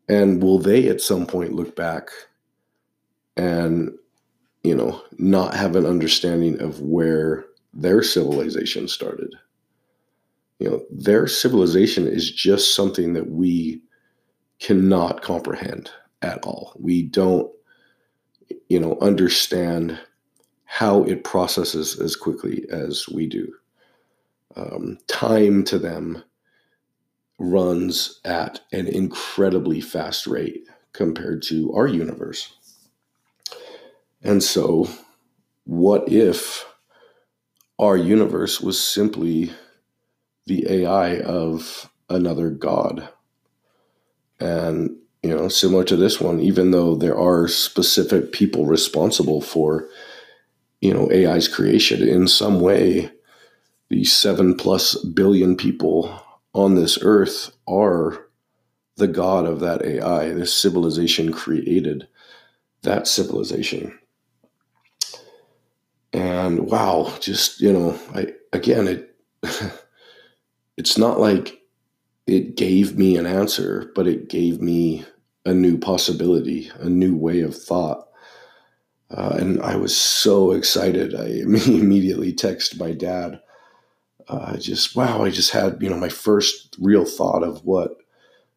And 0.09 0.41
will 0.41 0.59
they 0.59 0.87
at 0.87 1.01
some 1.01 1.25
point 1.25 1.53
look 1.53 1.75
back 1.75 2.09
and 3.37 3.91
you 4.63 4.75
know 4.75 5.01
not 5.17 5.55
have 5.55 5.75
an 5.75 5.85
understanding 5.85 6.59
of 6.61 6.81
where 6.81 7.45
their 7.73 8.03
civilization 8.03 8.87
started 8.87 9.33
you 10.59 10.69
know 10.69 10.83
their 10.91 11.27
civilization 11.27 12.07
is 12.07 12.31
just 12.31 12.75
something 12.75 13.13
that 13.13 13.29
we 13.29 13.81
cannot 14.59 15.21
comprehend 15.21 15.89
at 16.21 16.43
all 16.43 16.73
we 16.79 17.01
don't 17.01 17.51
you 18.69 18.79
know, 18.79 18.97
understand 19.01 19.99
how 20.63 21.03
it 21.03 21.25
processes 21.25 21.99
as 21.99 22.15
quickly 22.15 22.65
as 22.71 23.05
we 23.09 23.27
do. 23.27 23.51
Um, 24.55 24.97
time 25.07 25.63
to 25.65 25.77
them 25.77 26.23
runs 27.37 28.21
at 28.23 28.61
an 28.71 28.87
incredibly 28.87 29.81
fast 29.81 30.27
rate 30.27 30.67
compared 30.93 31.43
to 31.43 31.73
our 31.73 31.87
universe. 31.87 32.55
And 34.23 34.43
so, 34.43 34.87
what 35.65 36.07
if 36.11 36.65
our 37.79 37.97
universe 37.97 38.61
was 38.61 38.83
simply 38.83 39.51
the 40.45 40.65
AI 40.69 41.19
of 41.21 41.89
another 42.09 42.49
god? 42.49 43.09
And, 44.39 44.97
you 45.23 45.29
know, 45.29 45.47
similar 45.47 45.83
to 45.85 45.95
this 45.95 46.19
one, 46.19 46.39
even 46.39 46.71
though 46.71 46.95
there 46.95 47.17
are 47.17 47.47
specific 47.47 48.31
people 48.31 48.65
responsible 48.65 49.41
for, 49.41 49.87
you 50.81 50.93
know, 50.93 51.09
AI's 51.11 51.47
creation 51.47 52.07
in 52.07 52.27
some 52.27 52.59
way, 52.59 53.11
the 53.89 54.03
seven 54.03 54.55
plus 54.55 54.95
billion 55.03 55.55
people 55.57 56.21
on 56.53 56.75
this 56.75 56.97
earth 57.01 57.51
are 57.67 58.27
the 58.97 59.07
god 59.07 59.45
of 59.45 59.59
that 59.59 59.83
AI. 59.83 60.29
This 60.29 60.53
civilization 60.53 61.31
created 61.31 62.07
that 62.83 63.07
civilization. 63.07 63.97
And 66.13 66.67
wow, 66.67 67.13
just, 67.19 67.61
you 67.61 67.71
know, 67.71 67.99
I 68.13 68.33
again 68.53 68.87
it 68.87 69.15
it's 70.77 70.97
not 70.97 71.19
like 71.19 71.61
it 72.27 72.55
gave 72.57 72.97
me 72.97 73.17
an 73.17 73.25
answer, 73.27 73.91
but 73.95 74.07
it 74.07 74.29
gave 74.29 74.61
me 74.61 75.05
a 75.45 75.53
new 75.53 75.77
possibility, 75.77 76.71
a 76.79 76.89
new 76.89 77.15
way 77.17 77.41
of 77.41 77.55
thought. 77.55 78.07
Uh, 79.09 79.35
and 79.39 79.61
I 79.61 79.75
was 79.75 79.95
so 79.95 80.51
excited. 80.51 81.15
I 81.15 81.25
immediately 81.67 82.33
texted 82.33 82.79
my 82.79 82.91
dad. 82.93 83.41
Uh, 84.27 84.57
just 84.57 84.95
wow! 84.95 85.23
I 85.23 85.29
just 85.31 85.51
had 85.51 85.81
you 85.81 85.89
know 85.89 85.97
my 85.97 86.09
first 86.09 86.75
real 86.79 87.05
thought 87.05 87.43
of 87.43 87.65
what 87.65 87.97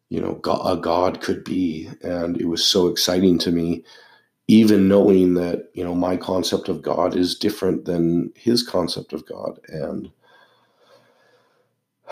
you 0.09 0.21
know 0.21 0.39
a 0.65 0.77
God 0.77 1.21
could 1.21 1.43
be, 1.43 1.89
and 2.03 2.39
it 2.41 2.47
was 2.47 2.65
so 2.65 2.87
exciting 2.87 3.39
to 3.39 3.51
me. 3.51 3.83
Even 4.47 4.87
knowing 4.87 5.35
that 5.35 5.69
you 5.73 5.83
know 5.83 5.95
my 5.95 6.17
concept 6.17 6.69
of 6.69 6.81
God 6.81 7.15
is 7.15 7.35
different 7.37 7.85
than 7.85 8.31
his 8.35 8.63
concept 8.63 9.13
of 9.13 9.25
God, 9.25 9.59
and 9.69 10.11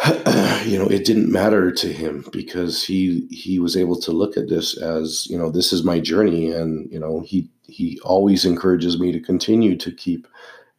you 0.65 0.79
know 0.79 0.87
it 0.87 1.05
didn't 1.05 1.31
matter 1.31 1.71
to 1.71 1.93
him 1.93 2.25
because 2.31 2.83
he 2.83 3.27
he 3.31 3.59
was 3.59 3.77
able 3.77 3.99
to 4.01 4.11
look 4.11 4.37
at 4.37 4.49
this 4.49 4.77
as 4.77 5.27
you 5.29 5.37
know 5.37 5.51
this 5.51 5.73
is 5.73 5.83
my 5.83 5.99
journey. 5.99 6.51
And 6.51 6.91
you 6.91 6.99
know 6.99 7.21
he 7.21 7.49
he 7.67 7.99
always 8.03 8.45
encourages 8.45 8.99
me 8.99 9.11
to 9.11 9.19
continue 9.21 9.77
to 9.77 9.91
keep 9.91 10.27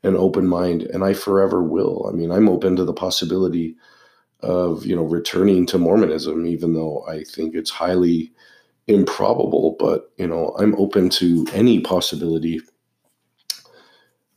an 0.04 0.16
open 0.16 0.46
mind. 0.48 0.82
And 0.84 1.04
i 1.04 1.14
forever 1.14 1.62
will. 1.62 2.08
I 2.08 2.16
mean 2.16 2.30
i'm 2.32 2.48
open 2.48 2.76
to 2.76 2.84
the 2.84 2.94
possibility 2.94 3.68
of 4.40 4.86
you 4.86 4.94
know 4.94 5.04
returning 5.04 5.66
to 5.66 5.78
mormonism 5.78 6.46
even 6.46 6.74
though 6.74 7.04
i 7.08 7.24
think 7.24 7.54
it's 7.56 7.70
highly 7.70 8.32
improbable 8.86 9.76
but 9.78 10.12
you 10.16 10.26
know 10.26 10.54
i'm 10.58 10.74
open 10.76 11.08
to 11.08 11.46
any 11.52 11.80
possibility 11.80 12.60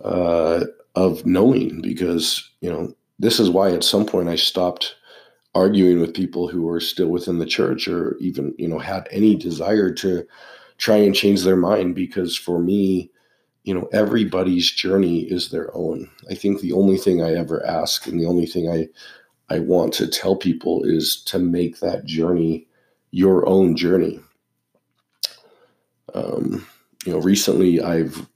uh, 0.04 0.64
of 0.96 1.26
knowing 1.26 1.82
because 1.82 2.50
you 2.62 2.70
know 2.70 2.94
this 3.20 3.40
is 3.40 3.50
why 3.50 3.72
at 3.72 3.84
some 3.84 4.06
point 4.06 4.30
I 4.30 4.36
stopped 4.36 4.96
arguing 5.56 6.00
with 6.00 6.14
people 6.14 6.48
who 6.48 6.64
were 6.64 6.80
still 6.80 7.08
within 7.08 7.40
the 7.40 7.46
church 7.46 7.88
or 7.88 8.16
even, 8.18 8.54
you 8.58 8.68
know, 8.68 8.78
had 8.78 9.08
any 9.12 9.36
desire 9.36 9.92
to 9.92 10.26
try 10.78 10.98
and 10.98 11.16
change 11.16 11.44
their 11.44 11.56
mind 11.56 11.96
because 11.96 12.38
for 12.38 12.60
me, 12.60 13.10
you 13.64 13.74
know, 13.74 13.90
everybody's 13.92 14.72
journey 14.72 15.22
is 15.22 15.50
their 15.50 15.76
own. 15.76 16.10
I 16.30 16.36
think 16.36 16.62
the 16.62 16.74
only 16.74 16.98
thing 16.98 17.22
I 17.22 17.34
ever 17.34 17.66
ask 17.66 18.06
and 18.08 18.20
the 18.20 18.28
only 18.28 18.46
thing 18.46 18.70
I 18.70 18.88
I 19.50 19.60
want 19.60 19.94
to 19.94 20.08
tell 20.08 20.36
people 20.36 20.84
is 20.84 21.22
to 21.24 21.40
make 21.40 21.80
that 21.80 22.04
journey 22.04 22.68
your 23.12 23.48
own 23.48 23.78
journey. 23.78 24.20
Um, 26.14 26.66
you 27.06 27.14
know, 27.14 27.20
recently 27.20 27.82
I've 27.82 28.28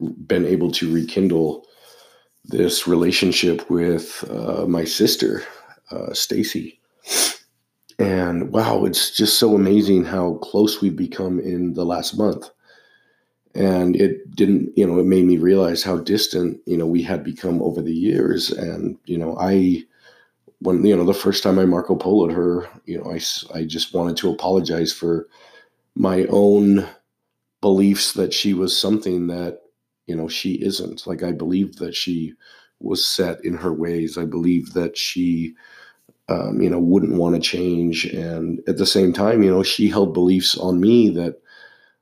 been 0.00 0.44
able 0.44 0.70
to 0.72 0.92
rekindle 0.92 1.66
this 2.44 2.86
relationship 2.86 3.68
with 3.70 4.24
uh, 4.30 4.66
my 4.66 4.84
sister, 4.84 5.42
uh, 5.90 6.12
Stacy. 6.12 6.80
And 7.98 8.50
wow, 8.50 8.84
it's 8.84 9.10
just 9.10 9.38
so 9.38 9.54
amazing 9.54 10.04
how 10.04 10.34
close 10.34 10.80
we've 10.80 10.96
become 10.96 11.38
in 11.38 11.74
the 11.74 11.84
last 11.84 12.18
month. 12.18 12.50
And 13.54 13.94
it 13.96 14.34
didn't, 14.34 14.76
you 14.76 14.86
know, 14.86 14.98
it 14.98 15.04
made 15.04 15.24
me 15.24 15.36
realize 15.36 15.82
how 15.82 15.98
distant, 15.98 16.58
you 16.66 16.76
know, 16.76 16.86
we 16.86 17.02
had 17.02 17.22
become 17.22 17.62
over 17.62 17.82
the 17.82 17.94
years. 17.94 18.50
And, 18.50 18.96
you 19.04 19.18
know, 19.18 19.36
I, 19.38 19.84
when, 20.60 20.84
you 20.84 20.96
know, 20.96 21.04
the 21.04 21.12
first 21.12 21.42
time 21.42 21.58
I 21.58 21.66
Marco 21.66 21.94
Poloed 21.94 22.34
her, 22.34 22.66
you 22.86 22.98
know, 22.98 23.12
I, 23.12 23.20
I 23.54 23.64
just 23.64 23.92
wanted 23.94 24.16
to 24.18 24.30
apologize 24.30 24.92
for 24.92 25.28
my 25.94 26.24
own 26.26 26.86
beliefs 27.60 28.12
that 28.14 28.34
she 28.34 28.54
was 28.54 28.76
something 28.76 29.26
that 29.28 29.60
you 30.06 30.16
know 30.16 30.28
she 30.28 30.54
isn't. 30.62 31.06
Like 31.06 31.22
i 31.22 31.32
believe 31.32 31.76
that 31.76 31.94
she 31.94 32.34
was 32.80 33.04
set 33.04 33.44
in 33.44 33.54
her 33.54 33.72
ways. 33.72 34.18
I 34.18 34.24
believe 34.24 34.72
that 34.72 34.96
she 34.98 35.54
um, 36.28 36.60
you 36.60 36.70
know 36.70 36.80
wouldn't 36.80 37.18
want 37.18 37.34
to 37.36 37.40
change. 37.40 38.06
And 38.06 38.60
at 38.68 38.78
the 38.78 38.86
same 38.86 39.12
time 39.12 39.42
you 39.42 39.50
know 39.50 39.62
she 39.62 39.88
held 39.88 40.12
beliefs 40.14 40.56
on 40.58 40.80
me 40.80 41.08
that 41.10 41.40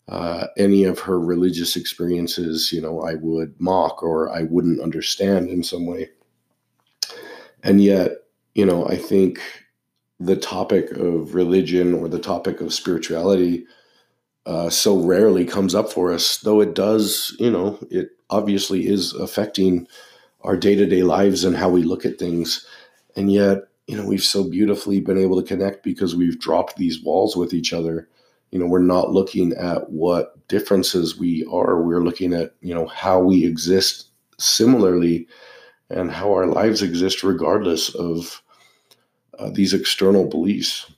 uh, 0.08 0.48
any 0.56 0.84
of 0.84 0.98
her 0.98 1.20
religious 1.20 1.76
experiences 1.76 2.72
you 2.72 2.80
know 2.80 3.00
i 3.02 3.14
would 3.14 3.54
mock 3.60 4.02
or 4.02 4.28
i 4.30 4.42
wouldn't 4.42 4.80
understand 4.80 5.48
in 5.48 5.62
some 5.62 5.86
way. 5.86 6.10
And 7.62 7.82
yet 7.82 8.12
you 8.54 8.64
know 8.64 8.86
i 8.88 8.96
think 8.96 9.40
the 10.18 10.36
topic 10.36 10.90
of 10.92 11.34
religion 11.34 11.94
or 11.94 12.08
the 12.08 12.18
topic 12.18 12.60
of 12.60 12.74
spirituality 12.74 13.66
uh, 14.46 14.70
so 14.70 14.98
rarely 14.98 15.44
comes 15.44 15.74
up 15.74 15.92
for 15.92 16.12
us, 16.12 16.38
though 16.38 16.60
it 16.60 16.74
does, 16.74 17.36
you 17.38 17.50
know, 17.50 17.78
it 17.90 18.10
obviously 18.30 18.86
is 18.86 19.12
affecting 19.14 19.86
our 20.42 20.56
day 20.56 20.74
to 20.74 20.86
day 20.86 21.02
lives 21.02 21.44
and 21.44 21.56
how 21.56 21.68
we 21.68 21.82
look 21.82 22.06
at 22.06 22.18
things. 22.18 22.66
And 23.16 23.30
yet, 23.30 23.58
you 23.86 23.96
know, 23.96 24.06
we've 24.06 24.22
so 24.22 24.48
beautifully 24.48 25.00
been 25.00 25.18
able 25.18 25.40
to 25.40 25.46
connect 25.46 25.82
because 25.82 26.14
we've 26.14 26.38
dropped 26.38 26.76
these 26.76 27.02
walls 27.02 27.36
with 27.36 27.52
each 27.52 27.72
other. 27.72 28.08
You 28.50 28.58
know, 28.58 28.66
we're 28.66 28.78
not 28.78 29.12
looking 29.12 29.52
at 29.52 29.90
what 29.90 30.46
differences 30.48 31.18
we 31.18 31.44
are, 31.52 31.82
we're 31.82 32.02
looking 32.02 32.32
at, 32.32 32.54
you 32.60 32.74
know, 32.74 32.86
how 32.86 33.20
we 33.20 33.44
exist 33.44 34.08
similarly 34.38 35.28
and 35.90 36.10
how 36.10 36.32
our 36.32 36.46
lives 36.46 36.82
exist 36.82 37.22
regardless 37.22 37.94
of 37.94 38.42
uh, 39.38 39.50
these 39.50 39.74
external 39.74 40.26
beliefs. 40.26 40.90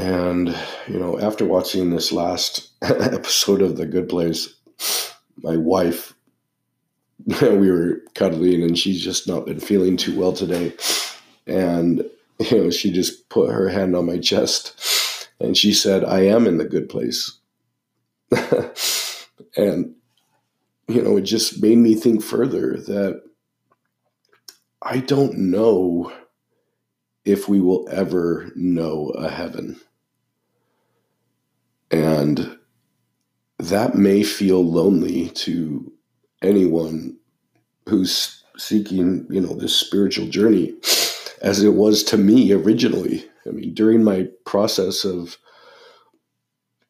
And, 0.00 0.56
you 0.88 0.98
know, 0.98 1.20
after 1.20 1.44
watching 1.44 1.90
this 1.90 2.10
last 2.10 2.70
episode 2.82 3.60
of 3.60 3.76
The 3.76 3.84
Good 3.84 4.08
Place, 4.08 4.54
my 5.36 5.58
wife, 5.58 6.14
we 7.42 7.70
were 7.70 8.00
cuddling 8.14 8.62
and 8.62 8.78
she's 8.78 9.04
just 9.04 9.28
not 9.28 9.44
been 9.44 9.60
feeling 9.60 9.98
too 9.98 10.18
well 10.18 10.32
today. 10.32 10.72
And, 11.46 12.02
you 12.38 12.64
know, 12.64 12.70
she 12.70 12.90
just 12.90 13.28
put 13.28 13.52
her 13.52 13.68
hand 13.68 13.94
on 13.94 14.06
my 14.06 14.18
chest 14.18 15.28
and 15.38 15.54
she 15.54 15.74
said, 15.74 16.02
I 16.02 16.20
am 16.20 16.46
in 16.46 16.56
the 16.56 16.64
good 16.64 16.88
place. 16.88 17.38
and, 19.54 19.94
you 20.88 21.02
know, 21.02 21.18
it 21.18 21.22
just 21.22 21.60
made 21.60 21.76
me 21.76 21.94
think 21.94 22.22
further 22.22 22.78
that 22.78 23.22
I 24.80 25.00
don't 25.00 25.36
know 25.36 26.10
if 27.26 27.50
we 27.50 27.60
will 27.60 27.86
ever 27.92 28.50
know 28.56 29.10
a 29.10 29.28
heaven. 29.28 29.78
And 31.90 32.58
that 33.58 33.94
may 33.94 34.22
feel 34.22 34.64
lonely 34.64 35.30
to 35.30 35.92
anyone 36.42 37.16
who's 37.88 38.42
seeking, 38.56 39.26
you 39.30 39.40
know, 39.40 39.54
this 39.54 39.76
spiritual 39.76 40.28
journey 40.28 40.74
as 41.42 41.62
it 41.62 41.74
was 41.74 42.02
to 42.04 42.18
me 42.18 42.52
originally. 42.52 43.24
I 43.46 43.50
mean, 43.50 43.74
during 43.74 44.04
my 44.04 44.28
process 44.44 45.04
of 45.04 45.36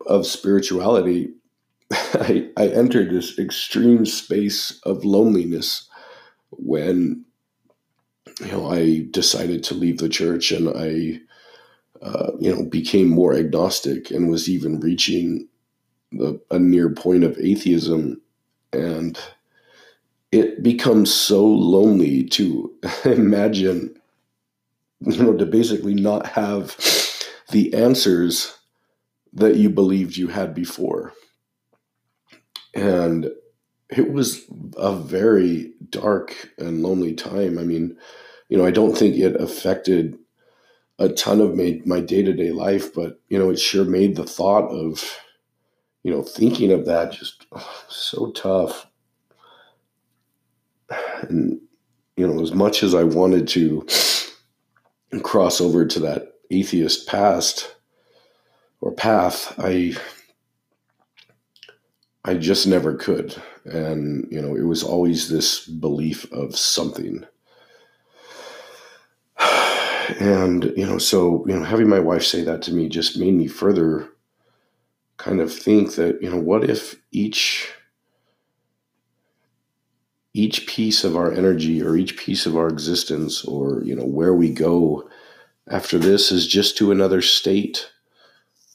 of 0.07 0.27
spirituality, 0.27 1.33
I, 1.93 2.49
I 2.57 2.69
entered 2.69 3.11
this 3.11 3.39
extreme 3.39 4.07
space 4.07 4.81
of 4.85 5.05
loneliness 5.05 5.89
when 6.51 7.25
you 8.41 8.53
know 8.53 8.71
I 8.71 9.07
decided 9.11 9.63
to 9.65 9.75
leave 9.75 9.99
the 9.99 10.09
church 10.09 10.51
and 10.51 10.69
I 10.69 11.21
uh, 12.03 12.33
you 12.39 12.55
know, 12.55 12.65
became 12.65 13.09
more 13.09 13.35
agnostic 13.35 14.11
and 14.11 14.31
was 14.31 14.49
even 14.49 14.81
reaching 14.81 15.47
the, 16.13 16.41
a 16.51 16.59
near 16.59 16.91
point 16.91 17.25
of 17.25 17.39
atheism. 17.39 18.21
And 18.73 19.19
it 20.33 20.63
becomes 20.63 21.13
so 21.13 21.45
lonely 21.47 22.25
to 22.25 22.73
imagine, 23.05 23.95
you 25.01 25.23
know, 25.23 25.37
to 25.37 25.47
basically 25.47 25.95
not 25.95 26.27
have 26.27 26.77
the 27.51 27.75
answers 27.75 28.57
that 29.33 29.57
you 29.57 29.71
believed 29.71 30.17
you 30.17 30.29
had 30.29 30.55
before. 30.55 31.13
And 32.75 33.31
it 33.91 34.13
was 34.13 34.45
a 34.77 34.95
very 34.95 35.73
dark 35.91 36.51
and 36.59 36.83
lonely 36.83 37.15
time. 37.15 37.59
I 37.59 37.65
mean, 37.65 37.97
you 38.49 38.57
know, 38.57 38.65
I 38.65 38.71
don't 38.71 38.97
think 38.97 39.17
it 39.17 39.41
affected 39.41 40.17
a 41.01 41.09
ton 41.09 41.41
of 41.41 41.57
my, 41.57 41.81
my 41.85 41.99
day-to-day 42.01 42.53
life, 42.53 42.95
but 42.95 43.21
you 43.29 43.39
know, 43.39 43.51
it 43.51 43.59
sure 43.59 43.85
made 43.85 44.15
the 44.15 44.25
thought 44.25 44.69
of, 44.71 45.19
you 46.05 46.13
know, 46.13 46.23
thinking 46.23 46.71
of 46.71 46.87
that 46.87 47.11
just 47.11 47.47
oh, 47.53 47.85
so 47.89 48.31
tough. 48.33 48.87
And 51.23 51.61
you 52.17 52.27
know, 52.27 52.43
as 52.43 52.53
much 52.53 52.83
as 52.83 52.95
I 52.95 53.03
wanted 53.03 53.49
to 53.49 53.87
cross 55.23 55.61
over 55.61 55.87
to 55.87 56.01
that 56.01 56.35
atheist 56.51 57.09
past 57.09 57.75
or 58.81 58.93
path, 58.93 59.55
I 59.59 59.97
I 62.25 62.35
just 62.35 62.67
never 62.67 62.95
could. 62.95 63.35
And, 63.65 64.29
you 64.31 64.41
know, 64.43 64.55
it 64.55 64.65
was 64.65 64.83
always 64.83 65.29
this 65.29 65.67
belief 65.67 66.31
of 66.33 66.57
something. 66.57 67.25
And, 70.19 70.73
you 70.77 70.87
know, 70.87 70.99
so, 70.99 71.45
you 71.47 71.55
know, 71.55 71.65
having 71.65 71.89
my 71.89 72.01
wife 72.01 72.25
say 72.25 72.43
that 72.45 72.63
to 72.63 72.73
me 72.73 72.89
just 72.89 73.19
made 73.19 73.35
me 73.35 73.47
further 73.47 74.09
kind 75.17 75.41
of 75.41 75.53
think 75.53 75.95
that, 75.97 76.23
you 76.23 76.31
know, 76.31 76.39
what 76.39 76.69
if 76.69 76.97
each 77.13 77.71
each 80.33 80.67
piece 80.67 81.03
of 81.03 81.17
our 81.17 81.33
energy 81.33 81.83
or 81.83 81.97
each 81.97 82.17
piece 82.17 82.47
of 82.47 82.57
our 82.57 82.69
existence 82.69 83.45
or, 83.45 83.83
you 83.83 83.97
know, 83.97 84.05
where 84.05 84.33
we 84.33 84.49
go 84.49 85.09
after 85.69 85.99
this 85.99 86.31
is 86.31 86.47
just 86.47 86.77
to 86.77 86.93
another 86.93 87.21
state 87.21 87.91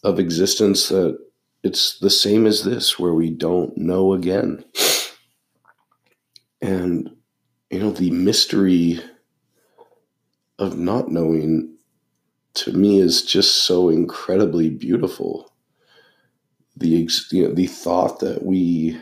of 0.03 0.19
existence 0.19 0.89
that 0.89 1.17
it's 1.63 1.97
the 1.99 2.09
same 2.09 2.45
as 2.45 2.63
this, 2.63 2.99
where 2.99 3.13
we 3.13 3.31
don't 3.31 3.75
know 3.77 4.13
again. 4.13 4.63
And, 6.61 7.15
you 7.71 7.79
know, 7.79 7.91
the 7.91 8.11
mystery 8.11 8.99
of 10.59 10.77
not 10.77 11.09
knowing 11.09 11.75
to 12.55 12.71
me 12.71 12.99
is 12.99 13.21
just 13.21 13.63
so 13.63 13.89
incredibly 13.89 14.69
beautiful. 14.69 15.53
The, 16.77 17.07
you 17.31 17.47
know, 17.47 17.53
the 17.53 17.67
thought 17.67 18.19
that 18.19 18.43
we 18.43 18.99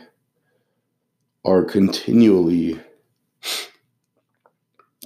are 1.44 1.64
continually 1.64 2.80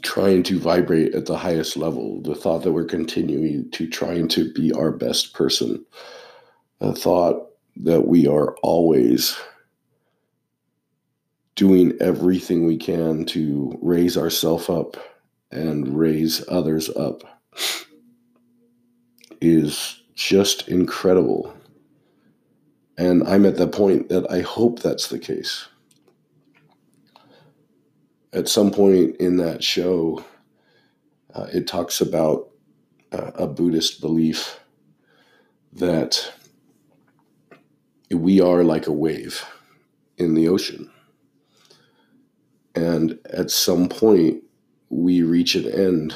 trying 0.02 0.42
to 0.44 0.58
vibrate 0.58 1.14
at 1.14 1.26
the 1.26 1.36
highest 1.36 1.76
level, 1.76 2.22
the 2.22 2.34
thought 2.34 2.62
that 2.62 2.72
we're 2.72 2.84
continuing 2.84 3.70
to 3.72 3.88
trying 3.88 4.28
to 4.28 4.52
be 4.52 4.72
our 4.72 4.90
best 4.90 5.34
person, 5.34 5.84
the 6.80 6.94
thought 6.94 7.50
that 7.76 8.06
we 8.06 8.26
are 8.26 8.56
always 8.62 9.36
doing 11.56 11.92
everything 12.00 12.66
we 12.66 12.76
can 12.76 13.24
to 13.24 13.76
raise 13.82 14.16
ourselves 14.16 14.68
up 14.68 14.96
and 15.50 15.98
raise 15.98 16.44
others 16.48 16.88
up 16.90 17.22
is 19.40 20.02
just 20.14 20.68
incredible. 20.68 21.54
And 22.96 23.26
I'm 23.26 23.46
at 23.46 23.56
the 23.56 23.68
point 23.68 24.08
that 24.08 24.30
I 24.30 24.40
hope 24.40 24.80
that's 24.80 25.08
the 25.08 25.18
case. 25.18 25.68
At 28.32 28.48
some 28.48 28.70
point 28.70 29.16
in 29.16 29.36
that 29.36 29.62
show, 29.62 30.24
uh, 31.34 31.46
it 31.52 31.66
talks 31.66 32.00
about 32.00 32.50
uh, 33.12 33.30
a 33.36 33.46
Buddhist 33.46 34.00
belief 34.00 34.60
that 35.72 36.32
we 38.10 38.40
are 38.40 38.64
like 38.64 38.86
a 38.86 38.92
wave 38.92 39.44
in 40.16 40.34
the 40.34 40.48
ocean. 40.48 40.90
And 42.74 43.18
at 43.30 43.50
some 43.50 43.88
point, 43.88 44.42
we 44.90 45.22
reach 45.22 45.54
an 45.54 45.66
end, 45.66 46.14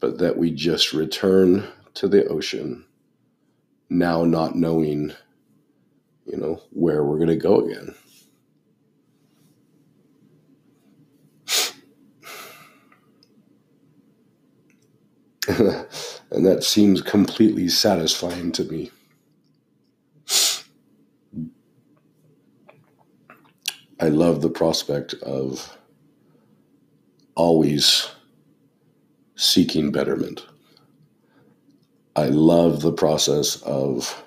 but 0.00 0.18
that 0.18 0.36
we 0.36 0.50
just 0.50 0.92
return 0.92 1.66
to 1.94 2.08
the 2.08 2.26
ocean, 2.26 2.84
now 3.90 4.24
not 4.24 4.56
knowing, 4.56 5.12
you 6.26 6.36
know, 6.36 6.62
where 6.70 7.04
we're 7.04 7.18
going 7.18 7.28
to 7.28 7.36
go 7.36 7.60
again. 7.60 7.94
and 16.30 16.46
that 16.46 16.64
seems 16.64 17.02
completely 17.02 17.68
satisfying 17.68 18.50
to 18.52 18.64
me. 18.64 18.90
I 24.00 24.08
love 24.08 24.42
the 24.42 24.50
prospect 24.50 25.14
of 25.14 25.76
always 27.34 28.08
seeking 29.36 29.90
betterment. 29.90 30.46
I 32.16 32.26
love 32.26 32.80
the 32.80 32.92
process 32.92 33.60
of 33.62 34.24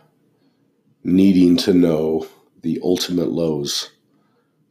needing 1.04 1.56
to 1.58 1.74
know 1.74 2.28
the 2.62 2.80
ultimate 2.84 3.30
lows 3.30 3.91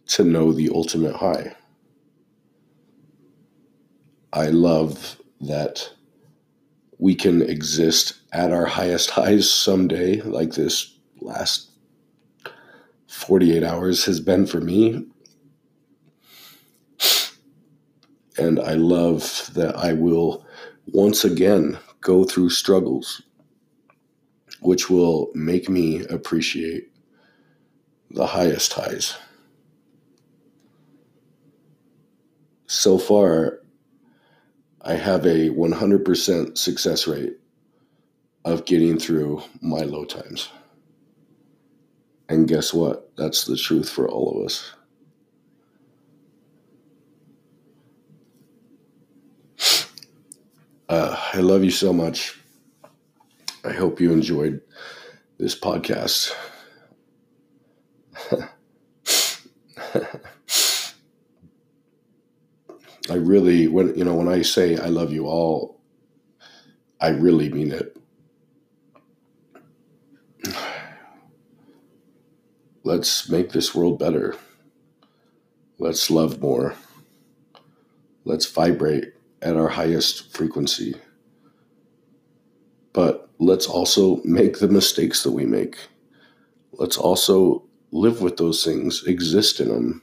to 0.09 0.23
know 0.23 0.53
the 0.53 0.71
ultimate 0.75 1.17
high. 1.17 1.57
I 4.33 4.49
love 4.49 5.21
that 5.41 5.91
we 6.99 7.15
can 7.15 7.43
exist 7.43 8.15
at 8.33 8.53
our 8.53 8.67
highest 8.67 9.11
highs 9.11 9.51
someday, 9.51 10.21
like 10.23 10.53
this 10.53 10.95
last 11.21 11.71
48 13.09 13.63
hours 13.63 14.05
has 14.05 14.21
been 14.21 14.47
for 14.47 14.61
me. 14.61 15.07
And 18.39 18.61
I 18.61 18.75
love 18.75 19.51
that 19.55 19.77
I 19.77 19.93
will 19.95 20.45
once 20.87 21.25
again 21.25 21.79
go 22.01 22.25
through 22.25 22.51
struggles, 22.51 23.23
which 24.61 24.91
will 24.91 25.31
make 25.35 25.69
me 25.69 26.05
appreciate 26.07 26.91
the 28.11 28.27
highest 28.27 28.73
highs. 28.75 29.17
So 32.67 32.99
far, 32.99 33.61
I 34.83 34.95
have 34.95 35.25
a 35.27 35.51
100% 35.51 36.59
success 36.59 37.07
rate 37.09 37.39
of 38.45 38.65
getting 38.67 38.99
through 38.99 39.43
my 39.61 39.81
low 39.81 40.05
times. 40.05 40.49
And 42.29 42.47
guess 42.47 42.73
what? 42.73 43.11
That's 43.17 43.45
the 43.45 43.57
truth 43.57 43.89
for 43.89 44.09
all 44.09 44.39
of 44.39 44.47
us. 44.47 44.76
Uh, 50.89 51.17
I 51.33 51.39
love 51.41 51.65
you 51.65 51.71
so 51.71 51.93
much. 51.93 52.39
I 53.65 53.73
hope 53.73 54.01
you 54.01 54.13
enjoyed 54.13 54.61
this 55.39 55.59
podcast. 55.59 56.33
I 63.09 63.15
really, 63.15 63.67
when 63.69 63.97
you 63.97 64.05
know, 64.05 64.15
when 64.15 64.29
I 64.29 64.43
say 64.43 64.77
I 64.77 64.87
love 64.87 65.13
you 65.13 65.27
all, 65.27 65.81
I 67.01 67.09
really 67.09 67.49
mean 67.51 67.73
it. 67.73 67.97
Let's 72.85 73.29
make 73.29 73.51
this 73.51 73.75
world 73.75 73.99
better. 73.99 74.37
Let's 75.79 76.11
love 76.11 76.41
more. 76.41 76.75
Let's 78.25 78.47
vibrate 78.47 79.16
at 79.43 79.57
our 79.57 79.69
highest 79.69 80.35
frequency. 80.35 80.95
But 82.93 83.29
let's 83.39 83.67
also 83.67 84.21
make 84.25 84.59
the 84.59 84.69
mistakes 84.69 85.23
that 85.23 85.33
we 85.33 85.45
make. 85.45 85.77
Let's 86.73 86.97
also 86.97 87.65
live 87.93 88.21
with 88.21 88.37
those 88.37 88.65
things, 88.65 89.05
exist 89.07 89.61
in 89.61 89.69
them, 89.69 90.03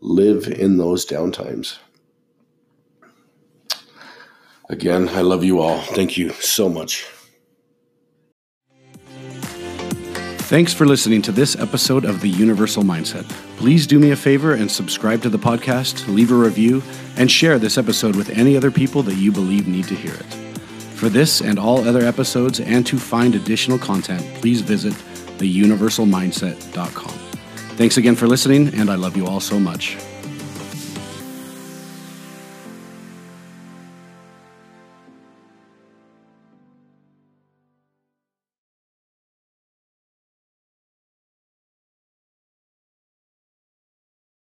live 0.00 0.46
in 0.46 0.76
those 0.76 1.06
downtimes. 1.06 1.78
Again, 4.68 5.08
I 5.08 5.20
love 5.20 5.44
you 5.44 5.60
all. 5.60 5.80
Thank 5.80 6.18
you 6.18 6.30
so 6.30 6.68
much. 6.68 7.06
Thanks 10.46 10.72
for 10.72 10.86
listening 10.86 11.22
to 11.22 11.32
this 11.32 11.58
episode 11.58 12.04
of 12.04 12.20
The 12.20 12.28
Universal 12.28 12.84
Mindset. 12.84 13.28
Please 13.56 13.84
do 13.84 13.98
me 13.98 14.12
a 14.12 14.16
favor 14.16 14.54
and 14.54 14.70
subscribe 14.70 15.20
to 15.22 15.28
the 15.28 15.40
podcast, 15.40 16.06
leave 16.06 16.30
a 16.30 16.36
review, 16.36 16.84
and 17.16 17.28
share 17.28 17.58
this 17.58 17.76
episode 17.76 18.14
with 18.14 18.30
any 18.30 18.56
other 18.56 18.70
people 18.70 19.02
that 19.02 19.16
you 19.16 19.32
believe 19.32 19.66
need 19.66 19.88
to 19.88 19.96
hear 19.96 20.14
it. 20.14 20.34
For 20.94 21.08
this 21.08 21.40
and 21.40 21.58
all 21.58 21.78
other 21.78 22.04
episodes, 22.04 22.60
and 22.60 22.86
to 22.86 22.96
find 22.96 23.34
additional 23.34 23.76
content, 23.76 24.22
please 24.40 24.60
visit 24.60 24.94
theuniversalmindset.com. 25.38 27.18
Thanks 27.76 27.96
again 27.96 28.14
for 28.14 28.28
listening, 28.28 28.72
and 28.72 28.88
I 28.88 28.94
love 28.94 29.16
you 29.16 29.26
all 29.26 29.40
so 29.40 29.58
much. 29.58 29.98